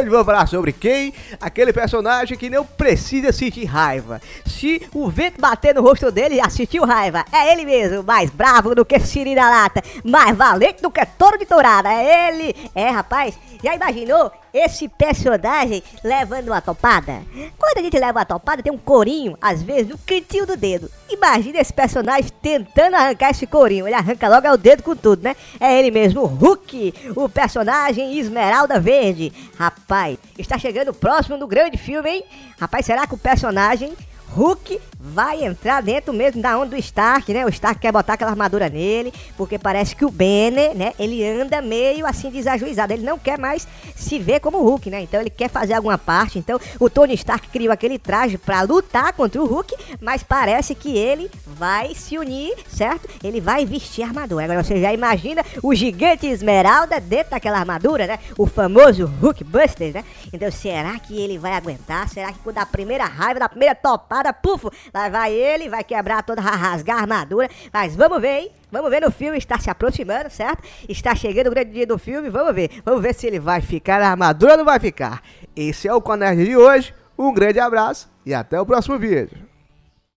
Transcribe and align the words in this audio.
Hoje 0.00 0.08
vou 0.08 0.24
falar 0.24 0.46
sobre 0.46 0.72
quem? 0.72 1.12
Aquele 1.38 1.74
personagem 1.74 2.34
que 2.34 2.48
não 2.48 2.64
precisa 2.64 3.32
sentir 3.32 3.66
raiva. 3.66 4.18
Se 4.46 4.80
o 4.94 5.10
vento 5.10 5.38
bater 5.38 5.74
no 5.74 5.82
rosto 5.82 6.10
dele, 6.10 6.36
já 6.36 6.48
sentiu 6.48 6.86
raiva. 6.86 7.22
É 7.30 7.52
ele 7.52 7.66
mesmo, 7.66 8.02
mais 8.02 8.30
bravo 8.30 8.74
do 8.74 8.82
que 8.82 8.98
Siri 8.98 9.34
da 9.34 9.50
lata, 9.50 9.82
mais 10.02 10.34
valente 10.34 10.80
do 10.80 10.90
que 10.90 11.04
touro 11.04 11.36
de 11.36 11.44
tourada. 11.44 11.92
É 11.92 12.30
ele. 12.30 12.56
É, 12.74 12.88
rapaz, 12.88 13.38
já 13.62 13.74
imaginou 13.74 14.32
esse 14.52 14.88
personagem 14.88 15.82
levando 16.02 16.48
uma 16.48 16.60
topada? 16.60 17.22
Quando 17.58 17.78
a 17.78 17.82
gente 17.82 17.98
leva 17.98 18.18
uma 18.18 18.24
topada, 18.24 18.62
tem 18.62 18.72
um 18.72 18.78
corinho, 18.78 19.36
às 19.40 19.62
vezes, 19.62 19.88
no 19.88 19.98
cantinho 19.98 20.46
do 20.46 20.56
dedo. 20.56 20.90
Imagina 21.08 21.58
esse 21.60 21.72
personagem 21.72 22.30
tentando 22.42 22.94
arrancar 22.94 23.30
esse 23.30 23.46
corinho. 23.46 23.86
Ele 23.86 23.94
arranca 23.94 24.28
logo 24.28 24.46
é 24.46 24.52
o 24.52 24.56
dedo 24.56 24.82
com 24.82 24.96
tudo, 24.96 25.22
né? 25.22 25.36
É 25.58 25.78
ele 25.78 25.90
mesmo, 25.90 26.22
o 26.22 26.26
Hulk, 26.26 27.12
o 27.16 27.28
personagem 27.28 28.18
Esmeralda 28.18 28.78
Verde. 28.80 29.32
Rapaz, 29.58 30.18
está 30.38 30.58
chegando 30.58 30.94
próximo 30.94 31.38
do 31.38 31.46
grande 31.46 31.76
filme, 31.76 32.10
hein? 32.10 32.24
Rapaz, 32.58 32.86
será 32.86 33.06
que 33.06 33.14
o 33.14 33.18
personagem 33.18 33.92
Hulk 34.34 34.80
vai 34.98 35.44
entrar 35.44 35.82
dentro 35.82 36.12
mesmo 36.12 36.42
da 36.42 36.58
onda 36.58 36.70
do 36.70 36.76
Stark, 36.76 37.32
né? 37.32 37.44
O 37.46 37.48
Stark 37.48 37.80
quer 37.80 37.90
botar 37.90 38.12
aquela 38.12 38.30
armadura 38.30 38.68
nele, 38.68 39.12
porque 39.36 39.58
parece 39.58 39.96
que 39.96 40.04
o 40.04 40.10
Banner, 40.10 40.74
né? 40.74 40.92
Ele 40.98 41.26
anda 41.26 41.62
meio 41.62 42.06
assim 42.06 42.30
desajuizado. 42.30 42.92
Ele 42.92 43.02
não 43.02 43.18
quer 43.18 43.38
mais 43.38 43.66
se 43.96 44.18
ver 44.18 44.40
como 44.40 44.62
Hulk, 44.62 44.90
né? 44.90 45.00
Então 45.00 45.20
ele 45.20 45.30
quer 45.30 45.48
fazer 45.48 45.72
alguma 45.72 45.96
parte. 45.96 46.38
Então 46.38 46.60
o 46.78 46.90
Tony 46.90 47.14
Stark 47.14 47.48
criou 47.48 47.72
aquele 47.72 47.98
traje 47.98 48.36
para 48.36 48.60
lutar 48.62 49.12
contra 49.14 49.40
o 49.42 49.46
Hulk, 49.46 49.74
mas 50.00 50.22
parece 50.22 50.74
que 50.74 50.96
ele 50.96 51.30
vai 51.46 51.94
se 51.94 52.18
unir, 52.18 52.54
certo? 52.68 53.08
Ele 53.24 53.40
vai 53.40 53.64
vestir 53.64 54.04
a 54.04 54.08
armadura. 54.08 54.44
Agora 54.44 54.62
você 54.62 54.80
já 54.80 54.92
imagina 54.92 55.42
o 55.62 55.74
gigante 55.74 56.26
Esmeralda 56.26 57.00
dentro 57.00 57.30
daquela 57.30 57.58
armadura, 57.58 58.06
né? 58.06 58.18
O 58.36 58.46
famoso 58.46 59.06
Hulk 59.20 59.44
Buster, 59.44 59.94
né? 59.94 60.04
Então 60.32 60.50
será 60.50 60.98
que 60.98 61.18
ele 61.18 61.38
vai 61.38 61.52
aguentar? 61.52 62.08
Será 62.08 62.32
que 62.32 62.38
quando 62.40 62.58
a 62.58 62.66
primeira 62.66 63.04
raiva, 63.04 63.40
da 63.40 63.48
primeira 63.48 63.74
topada, 63.74 64.19
pufo, 64.32 64.70
Lá 64.92 65.08
vai 65.08 65.32
ele, 65.32 65.68
vai 65.68 65.82
quebrar 65.82 66.22
toda, 66.22 66.40
rasgar 66.40 66.98
a 66.98 67.00
armadura. 67.00 67.48
Mas 67.72 67.96
vamos 67.96 68.20
ver, 68.20 68.40
hein? 68.40 68.50
Vamos 68.70 68.90
ver 68.90 69.00
no 69.00 69.10
filme, 69.10 69.38
está 69.38 69.58
se 69.58 69.70
aproximando, 69.70 70.30
certo? 70.30 70.62
Está 70.88 71.14
chegando 71.14 71.48
o 71.48 71.50
grande 71.50 71.72
dia 71.72 71.86
do 71.86 71.98
filme, 71.98 72.28
vamos 72.28 72.54
ver. 72.54 72.70
Vamos 72.84 73.02
ver 73.02 73.14
se 73.14 73.26
ele 73.26 73.40
vai 73.40 73.60
ficar 73.60 74.00
na 74.00 74.10
armadura 74.10 74.52
ou 74.52 74.58
não 74.58 74.64
vai 74.64 74.78
ficar. 74.78 75.22
Esse 75.56 75.88
é 75.88 75.94
o 75.94 76.00
Conerd 76.00 76.44
de 76.44 76.56
hoje. 76.56 76.94
Um 77.18 77.32
grande 77.32 77.58
abraço 77.58 78.10
e 78.24 78.32
até 78.32 78.60
o 78.60 78.66
próximo 78.66 78.98
vídeo. 78.98 79.39